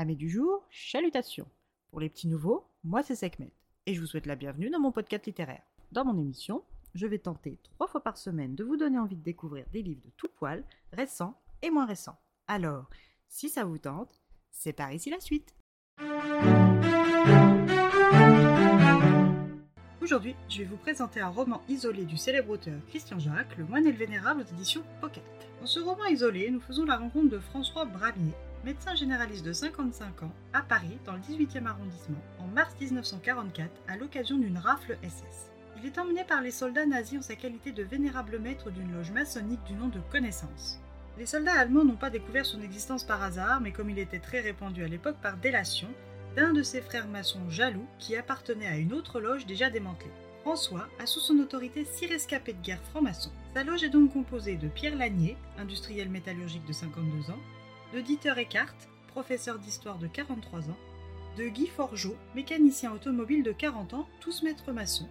Amis 0.00 0.16
du 0.16 0.30
jour, 0.30 0.66
chalutations. 0.70 1.46
Pour 1.90 2.00
les 2.00 2.08
petits 2.08 2.26
nouveaux, 2.26 2.64
moi 2.84 3.02
c'est 3.02 3.14
Sekhmet 3.14 3.52
et 3.84 3.92
je 3.92 4.00
vous 4.00 4.06
souhaite 4.06 4.24
la 4.24 4.34
bienvenue 4.34 4.70
dans 4.70 4.80
mon 4.80 4.92
podcast 4.92 5.26
littéraire. 5.26 5.60
Dans 5.92 6.06
mon 6.06 6.18
émission, 6.18 6.64
je 6.94 7.06
vais 7.06 7.18
tenter 7.18 7.58
trois 7.64 7.86
fois 7.86 8.02
par 8.02 8.16
semaine 8.16 8.54
de 8.54 8.64
vous 8.64 8.78
donner 8.78 8.98
envie 8.98 9.16
de 9.16 9.22
découvrir 9.22 9.66
des 9.74 9.82
livres 9.82 10.00
de 10.02 10.10
tout 10.16 10.30
poil, 10.38 10.64
récents 10.94 11.38
et 11.60 11.68
moins 11.68 11.84
récents. 11.84 12.18
Alors, 12.48 12.88
si 13.28 13.50
ça 13.50 13.64
vous 13.64 13.76
tente, 13.76 14.22
c'est 14.50 14.72
par 14.72 14.90
ici 14.90 15.10
la 15.10 15.20
suite. 15.20 15.54
Aujourd'hui, 20.00 20.34
je 20.48 20.60
vais 20.60 20.64
vous 20.64 20.78
présenter 20.78 21.20
un 21.20 21.28
roman 21.28 21.60
isolé 21.68 22.06
du 22.06 22.16
célèbre 22.16 22.52
auteur 22.52 22.80
Christian 22.88 23.18
Jacques, 23.18 23.54
Le 23.58 23.66
Moine 23.66 23.86
et 23.86 23.92
le 23.92 23.98
Vénérable 23.98 24.40
aux 24.40 24.54
éditions 24.54 24.82
Pocket. 25.02 25.22
Dans 25.60 25.66
ce 25.66 25.78
roman 25.78 26.06
isolé, 26.06 26.50
nous 26.50 26.60
faisons 26.60 26.86
la 26.86 26.96
rencontre 26.96 27.28
de 27.28 27.38
François 27.38 27.84
Bramier, 27.84 28.32
médecin 28.64 28.94
généraliste 28.94 29.44
de 29.44 29.52
55 29.52 30.22
ans, 30.22 30.32
à 30.52 30.62
Paris, 30.62 30.98
dans 31.06 31.14
le 31.14 31.20
18e 31.20 31.66
arrondissement, 31.66 32.20
en 32.38 32.46
mars 32.46 32.74
1944, 32.80 33.70
à 33.88 33.96
l'occasion 33.96 34.36
d'une 34.36 34.58
rafle 34.58 34.98
SS. 35.02 35.50
Il 35.78 35.86
est 35.86 35.98
emmené 35.98 36.24
par 36.24 36.42
les 36.42 36.50
soldats 36.50 36.84
nazis 36.84 37.18
en 37.18 37.22
sa 37.22 37.36
qualité 37.36 37.72
de 37.72 37.82
vénérable 37.82 38.38
maître 38.38 38.70
d'une 38.70 38.92
loge 38.92 39.12
maçonnique 39.12 39.64
du 39.64 39.74
nom 39.74 39.88
de 39.88 40.00
Connaissance. 40.10 40.78
Les 41.18 41.26
soldats 41.26 41.58
allemands 41.58 41.84
n'ont 41.84 41.96
pas 41.96 42.10
découvert 42.10 42.44
son 42.44 42.60
existence 42.60 43.04
par 43.04 43.22
hasard, 43.22 43.60
mais 43.60 43.72
comme 43.72 43.90
il 43.90 43.98
était 43.98 44.18
très 44.18 44.40
répandu 44.40 44.84
à 44.84 44.88
l'époque 44.88 45.16
par 45.22 45.36
délation, 45.36 45.88
d'un 46.36 46.52
de 46.52 46.62
ses 46.62 46.80
frères 46.80 47.08
maçons 47.08 47.48
jaloux 47.48 47.86
qui 47.98 48.14
appartenait 48.14 48.66
à 48.66 48.76
une 48.76 48.92
autre 48.92 49.20
loge 49.20 49.46
déjà 49.46 49.70
démantelée. 49.70 50.10
François 50.42 50.88
a 50.98 51.06
sous 51.06 51.20
son 51.20 51.38
autorité 51.38 51.84
six 51.84 52.06
rescapés 52.06 52.54
de 52.54 52.62
guerre 52.62 52.82
francs-maçons. 52.90 53.32
Sa 53.54 53.64
loge 53.64 53.82
est 53.82 53.90
donc 53.90 54.12
composée 54.12 54.56
de 54.56 54.68
Pierre 54.68 54.96
Lanier, 54.96 55.36
industriel 55.58 56.08
métallurgique 56.08 56.66
de 56.66 56.72
52 56.72 57.30
ans, 57.30 57.38
de 57.92 58.00
Dieter 58.00 58.38
Eckart, 58.38 58.76
professeur 59.08 59.58
d'histoire 59.58 59.98
de 59.98 60.06
43 60.06 60.70
ans, 60.70 60.78
de 61.36 61.48
Guy 61.48 61.66
Forgeot, 61.66 62.16
mécanicien 62.36 62.92
automobile 62.92 63.42
de 63.42 63.52
40 63.52 63.94
ans, 63.94 64.08
tous 64.20 64.42
maîtres 64.42 64.72
maçons, 64.72 65.08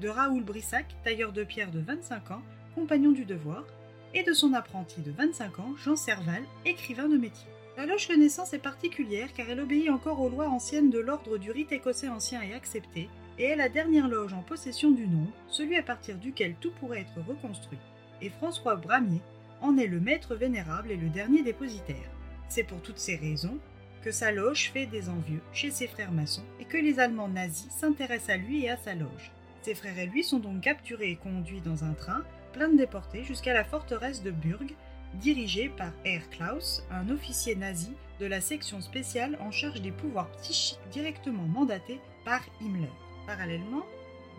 de 0.00 0.08
Raoul 0.08 0.42
Brissac, 0.42 0.94
tailleur 1.04 1.32
de 1.32 1.44
pierre 1.44 1.70
de 1.70 1.80
25 1.80 2.30
ans, 2.32 2.42
compagnon 2.74 3.12
du 3.12 3.24
devoir, 3.24 3.64
et 4.12 4.22
de 4.22 4.32
son 4.32 4.52
apprenti 4.52 5.00
de 5.00 5.10
25 5.10 5.58
ans, 5.58 5.74
Jean 5.76 5.96
Serval, 5.96 6.42
écrivain 6.66 7.08
de 7.08 7.16
métier. 7.16 7.48
La 7.78 7.86
loge 7.86 8.08
Renaissance 8.08 8.52
est 8.52 8.58
particulière 8.58 9.32
car 9.32 9.48
elle 9.48 9.60
obéit 9.60 9.88
encore 9.88 10.20
aux 10.20 10.28
lois 10.28 10.48
anciennes 10.48 10.90
de 10.90 10.98
l'ordre 10.98 11.38
du 11.38 11.50
rite 11.50 11.72
écossais 11.72 12.08
ancien 12.08 12.42
et 12.42 12.52
accepté, 12.52 13.08
et 13.38 13.44
est 13.44 13.56
la 13.56 13.68
dernière 13.68 14.08
loge 14.08 14.34
en 14.34 14.42
possession 14.42 14.90
du 14.90 15.06
nom, 15.06 15.26
celui 15.48 15.76
à 15.76 15.82
partir 15.82 16.16
duquel 16.16 16.56
tout 16.60 16.72
pourrait 16.80 17.00
être 17.00 17.26
reconstruit. 17.26 17.78
Et 18.20 18.30
François 18.30 18.76
Bramier 18.76 19.22
en 19.60 19.78
est 19.78 19.86
le 19.86 20.00
maître 20.00 20.34
vénérable 20.34 20.90
et 20.90 20.96
le 20.96 21.08
dernier 21.08 21.42
dépositaire. 21.42 22.10
C'est 22.48 22.64
pour 22.64 22.80
toutes 22.80 22.98
ces 22.98 23.16
raisons 23.16 23.58
que 24.02 24.10
sa 24.10 24.32
loge 24.32 24.70
fait 24.70 24.86
des 24.86 25.08
envieux 25.08 25.42
chez 25.52 25.70
ses 25.70 25.86
frères 25.86 26.12
maçons 26.12 26.44
et 26.60 26.64
que 26.64 26.76
les 26.76 26.98
Allemands 26.98 27.28
nazis 27.28 27.70
s'intéressent 27.70 28.30
à 28.30 28.36
lui 28.36 28.64
et 28.64 28.70
à 28.70 28.76
sa 28.76 28.94
loge. 28.94 29.32
Ses 29.62 29.74
frères 29.74 29.98
et 29.98 30.06
lui 30.06 30.24
sont 30.24 30.38
donc 30.38 30.62
capturés 30.62 31.10
et 31.10 31.16
conduits 31.16 31.60
dans 31.60 31.84
un 31.84 31.92
train 31.92 32.24
plein 32.52 32.68
de 32.68 32.76
déportés 32.76 33.24
jusqu'à 33.24 33.52
la 33.52 33.64
forteresse 33.64 34.22
de 34.22 34.30
Burg, 34.30 34.74
dirigée 35.14 35.68
par 35.68 35.92
Herr 36.04 36.28
Klaus, 36.30 36.84
un 36.90 37.10
officier 37.10 37.54
nazi 37.54 37.92
de 38.20 38.26
la 38.26 38.40
section 38.40 38.80
spéciale 38.80 39.38
en 39.40 39.50
charge 39.50 39.82
des 39.82 39.92
pouvoirs 39.92 40.30
psychiques 40.42 40.78
directement 40.90 41.44
mandaté 41.44 42.00
par 42.24 42.40
Himmler. 42.60 42.88
Parallèlement, 43.26 43.84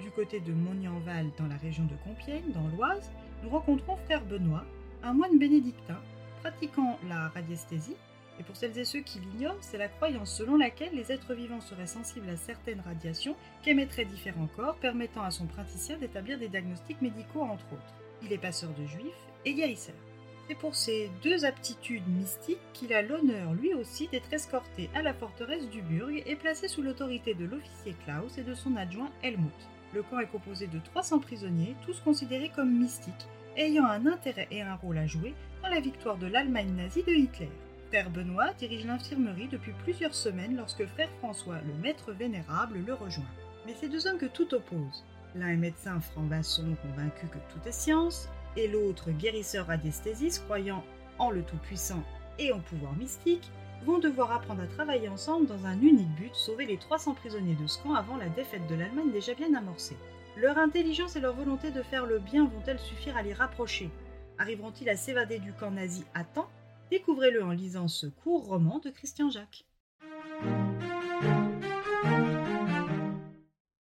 du 0.02 0.10
côté 0.12 0.40
de 0.40 0.52
Mognanval 0.52 1.28
dans 1.38 1.48
la 1.48 1.58
région 1.58 1.84
de 1.86 1.96
Compiègne, 2.04 2.52
dans 2.54 2.68
l'Oise, 2.76 3.12
nous 3.44 3.50
rencontrons 3.50 3.98
frère 4.06 4.26
Benoît, 4.26 4.66
un 5.04 5.14
moine 5.14 5.38
bénédictin 5.38 6.00
pratiquant 6.42 7.00
la 7.08 7.30
radiesthésie. 7.30 7.96
Et 8.40 8.44
pour 8.44 8.56
celles 8.56 8.78
et 8.78 8.86
ceux 8.86 9.02
qui 9.02 9.20
l'ignorent, 9.20 9.58
c'est 9.62 9.78
la 9.78 9.90
croyance 9.90 10.34
selon 10.34 10.56
laquelle 10.56 10.94
les 10.94 11.12
êtres 11.12 11.34
vivants 11.34 11.60
seraient 11.60 11.88
sensibles 11.88 12.30
à 12.30 12.38
certaines 12.38 12.80
radiations 12.80 13.36
qu'émettraient 13.64 14.06
différents 14.06 14.48
corps, 14.56 14.78
permettant 14.78 15.24
à 15.24 15.32
son 15.32 15.46
praticien 15.46 15.98
d'établir 15.98 16.40
des 16.40 16.48
diagnostics 16.48 17.02
médicaux 17.02 17.42
entre 17.42 17.66
autres. 17.74 17.94
Il 18.24 18.32
est 18.32 18.38
passeur 18.38 18.70
de 18.72 18.86
juifs 18.86 19.28
et 19.46 19.54
guérisseur. 19.54 19.96
C'est 20.48 20.56
pour 20.56 20.74
ces 20.74 21.12
deux 21.22 21.46
aptitudes 21.46 22.08
mystiques 22.08 22.58
qu'il 22.74 22.92
a 22.94 23.04
l'honneur 23.04 23.54
lui 23.54 23.74
aussi 23.76 24.08
d'être 24.08 24.34
escorté 24.34 24.90
à 24.96 25.04
la 25.04 25.14
forteresse 25.14 25.70
du 25.70 25.82
Burg 25.84 26.24
et 26.26 26.36
placé 26.36 26.68
sous 26.68 26.82
l'autorité 26.82 27.36
de 27.36 27.46
l'officier 27.46 27.96
Klaus 28.04 28.38
et 28.38 28.44
de 28.44 28.56
son 28.56 28.76
adjoint 28.76 29.12
Helmut. 29.22 29.54
Le 29.94 30.02
camp 30.02 30.20
est 30.20 30.28
composé 30.28 30.66
de 30.68 30.80
300 30.80 31.20
prisonniers, 31.20 31.76
tous 31.86 32.00
considérés 32.00 32.52
comme 32.56 32.80
mystiques, 32.80 33.28
ayant 33.58 33.86
un 33.86 34.06
intérêt 34.06 34.48
et 34.52 34.62
un 34.62 34.76
rôle 34.76 34.98
à 34.98 35.08
jouer 35.08 35.34
dans 35.64 35.70
la 35.70 35.80
victoire 35.80 36.18
de 36.18 36.28
l'Allemagne 36.28 36.74
nazie 36.76 37.04
de 37.04 37.12
Hitler. 37.12 37.50
Frère 37.90 38.10
Benoît 38.10 38.54
dirige 38.54 38.86
l'infirmerie 38.86 39.48
depuis 39.48 39.74
plusieurs 39.84 40.14
semaines 40.14 40.56
lorsque 40.56 40.86
frère 40.86 41.10
François, 41.20 41.58
le 41.66 41.74
maître 41.82 42.12
vénérable, 42.12 42.80
le 42.86 42.94
rejoint. 42.94 43.26
Mais 43.66 43.74
ces 43.74 43.90
deux 43.90 44.08
hommes 44.08 44.20
que 44.20 44.28
tout 44.28 44.54
oppose, 44.54 45.04
l'un 45.36 45.50
est 45.50 45.58
médecin 45.58 46.00
franc-maçon 46.00 46.76
convaincu 46.82 47.28
que 47.28 47.38
tout 47.52 47.68
est 47.68 47.72
science, 47.72 48.30
et 48.56 48.68
l'autre 48.68 49.12
guérisseur 49.12 49.68
radiesthésiste 49.68 50.44
croyant 50.46 50.84
en 51.18 51.32
le 51.32 51.44
Tout-Puissant 51.44 52.04
et 52.38 52.52
en 52.52 52.60
pouvoir 52.60 52.96
mystique, 52.96 53.52
vont 53.86 54.00
devoir 54.00 54.32
apprendre 54.32 54.64
à 54.64 54.68
travailler 54.68 55.10
ensemble 55.10 55.48
dans 55.48 55.66
un 55.66 55.80
unique 55.82 56.14
but, 56.16 56.36
sauver 56.36 56.66
les 56.66 56.78
300 56.78 57.16
prisonniers 57.16 57.56
de 57.56 57.82
camp 57.82 57.96
avant 57.96 58.18
la 58.18 58.30
défaite 58.30 58.68
de 58.68 58.76
l'Allemagne 58.76 59.12
déjà 59.12 59.34
bien 59.34 59.54
amorcée. 59.54 59.98
Leur 60.42 60.58
intelligence 60.58 61.18
et 61.18 61.20
leur 61.20 61.36
volonté 61.36 61.70
de 61.70 61.82
faire 61.82 62.06
le 62.06 62.18
bien 62.18 62.48
vont-elles 62.48 62.80
suffire 62.80 63.18
à 63.18 63.22
les 63.22 63.34
rapprocher? 63.34 63.90
Arriveront-ils 64.38 64.88
à 64.88 64.96
s'évader 64.96 65.38
du 65.38 65.52
camp 65.52 65.70
nazi 65.70 66.06
à 66.14 66.24
temps? 66.24 66.50
Découvrez-le 66.90 67.44
en 67.44 67.52
lisant 67.52 67.90
ce 67.90 68.08
court 68.08 68.46
roman 68.46 68.80
de 68.80 68.90
Christian 68.90 69.30
Jacques. 69.30 69.66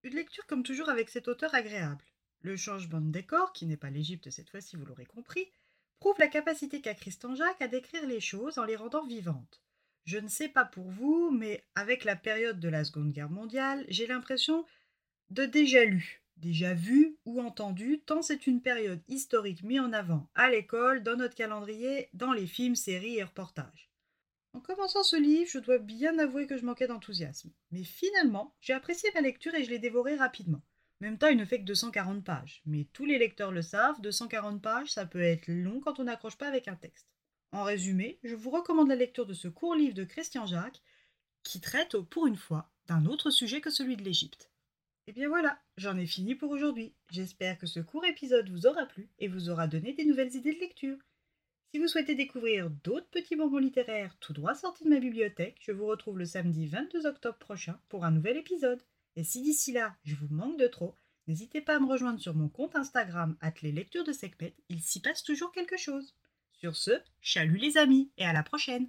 Une 0.03 0.15
lecture 0.15 0.45
comme 0.47 0.63
toujours 0.63 0.89
avec 0.89 1.07
cet 1.07 1.29
auteur 1.29 1.55
agréable. 1.55 2.03
Le 2.41 2.57
changement 2.57 2.99
de 2.99 3.09
décor, 3.09 3.53
qui 3.53 3.65
n'est 3.65 3.77
pas 3.77 3.89
l'Égypte 3.89 4.29
cette 4.29 4.49
fois-ci, 4.49 4.75
vous 4.75 4.85
l'aurez 4.85 5.05
compris, 5.05 5.49
prouve 6.01 6.19
la 6.19 6.27
capacité 6.27 6.81
qu'a 6.81 6.93
Christian 6.93 7.35
Jacques 7.35 7.61
à 7.61 7.69
décrire 7.69 8.05
les 8.05 8.19
choses 8.19 8.57
en 8.57 8.65
les 8.65 8.75
rendant 8.75 9.05
vivantes. 9.05 9.61
Je 10.03 10.17
ne 10.17 10.27
sais 10.27 10.49
pas 10.49 10.65
pour 10.65 10.89
vous, 10.89 11.31
mais 11.31 11.63
avec 11.75 12.03
la 12.03 12.17
période 12.17 12.59
de 12.59 12.67
la 12.67 12.83
Seconde 12.83 13.13
Guerre 13.13 13.29
mondiale, 13.29 13.85
j'ai 13.87 14.07
l'impression 14.07 14.65
de 15.29 15.45
déjà 15.45 15.85
lu, 15.85 16.19
déjà 16.39 16.73
vu 16.73 17.17
ou 17.25 17.41
entendu, 17.41 18.01
tant 18.05 18.22
c'est 18.22 18.47
une 18.47 18.61
période 18.61 19.01
historique 19.07 19.63
mise 19.63 19.79
en 19.79 19.94
avant 19.94 20.29
à 20.35 20.50
l'école, 20.50 21.03
dans 21.03 21.16
notre 21.16 21.35
calendrier, 21.35 22.09
dans 22.13 22.33
les 22.33 22.47
films, 22.47 22.75
séries 22.75 23.17
et 23.17 23.23
reportages. 23.23 23.89
En 24.53 24.61
commençant 24.61 25.03
ce 25.03 25.16
livre, 25.16 25.50
je 25.51 25.59
dois 25.59 25.77
bien 25.77 26.17
avouer 26.17 26.47
que 26.47 26.57
je 26.57 26.66
manquais 26.66 26.88
d'enthousiasme. 26.88 27.51
Mais 27.72 27.83
finalement, 27.83 28.55
j'ai 28.59 28.73
apprécié 28.73 29.09
ma 29.13 29.22
lecture 29.22 29.53
et 29.53 29.63
je 29.63 29.69
l'ai 29.69 29.79
dévoré 29.79 30.16
rapidement. 30.16 30.61
En 31.01 31.05
même 31.05 31.17
temps, 31.17 31.27
il 31.27 31.38
ne 31.38 31.45
fait 31.45 31.59
que 31.59 31.66
240 31.66 32.23
pages. 32.23 32.61
Mais 32.66 32.88
tous 32.91 33.06
les 33.06 33.19
lecteurs 33.19 33.51
le 33.51 33.61
savent, 33.61 34.01
240 34.01 34.61
pages, 34.61 34.91
ça 34.91 35.06
peut 35.06 35.21
être 35.21 35.47
long 35.47 35.79
quand 35.79 36.00
on 36.00 36.06
n'accroche 36.06 36.38
pas 36.38 36.47
avec 36.47 36.67
un 36.67 36.75
texte. 36.75 37.07
En 37.51 37.63
résumé, 37.63 38.19
je 38.23 38.35
vous 38.35 38.50
recommande 38.50 38.89
la 38.89 38.95
lecture 38.95 39.25
de 39.25 39.33
ce 39.33 39.47
court 39.47 39.75
livre 39.75 39.95
de 39.95 40.03
Christian 40.03 40.45
Jacques, 40.45 40.81
qui 41.44 41.61
traite, 41.61 41.97
pour 41.97 42.27
une 42.27 42.35
fois, 42.35 42.69
d'un 42.88 43.06
autre 43.06 43.29
sujet 43.29 43.61
que 43.61 43.69
celui 43.69 43.95
de 43.95 44.03
l'Égypte. 44.03 44.48
Et 45.09 45.11
bien 45.11 45.27
voilà, 45.27 45.57
j'en 45.75 45.97
ai 45.97 46.05
fini 46.05 46.35
pour 46.35 46.51
aujourd'hui. 46.51 46.93
J'espère 47.09 47.57
que 47.57 47.65
ce 47.65 47.79
court 47.79 48.05
épisode 48.05 48.47
vous 48.47 48.67
aura 48.67 48.85
plu 48.85 49.09
et 49.17 49.27
vous 49.27 49.49
aura 49.49 49.65
donné 49.65 49.93
des 49.93 50.05
nouvelles 50.05 50.35
idées 50.35 50.53
de 50.53 50.59
lecture. 50.59 50.99
Si 51.71 51.79
vous 51.79 51.87
souhaitez 51.87 52.13
découvrir 52.13 52.69
d'autres 52.83 53.09
petits 53.09 53.35
bonbons 53.35 53.57
littéraires 53.57 54.15
tout 54.19 54.33
droit 54.33 54.53
sortis 54.53 54.83
de 54.83 54.89
ma 54.89 54.99
bibliothèque, 54.99 55.57
je 55.61 55.71
vous 55.71 55.87
retrouve 55.87 56.19
le 56.19 56.25
samedi 56.25 56.67
22 56.67 57.07
octobre 57.07 57.39
prochain 57.39 57.79
pour 57.89 58.05
un 58.05 58.11
nouvel 58.11 58.37
épisode. 58.37 58.83
Et 59.15 59.23
si 59.23 59.41
d'ici 59.41 59.71
là, 59.71 59.95
je 60.03 60.13
vous 60.13 60.31
manque 60.31 60.59
de 60.59 60.67
trop, 60.67 60.93
n'hésitez 61.25 61.61
pas 61.61 61.77
à 61.77 61.79
me 61.79 61.89
rejoindre 61.89 62.19
sur 62.19 62.35
mon 62.35 62.47
compte 62.47 62.75
Instagram, 62.75 63.35
les 63.63 63.71
de 63.71 64.11
Secpet, 64.11 64.53
il 64.69 64.79
s'y 64.79 65.01
passe 65.01 65.23
toujours 65.23 65.51
quelque 65.51 65.77
chose. 65.77 66.13
Sur 66.51 66.75
ce, 66.75 66.91
chalut 67.19 67.57
les 67.57 67.79
amis, 67.79 68.11
et 68.19 68.25
à 68.25 68.33
la 68.33 68.43
prochaine 68.43 68.87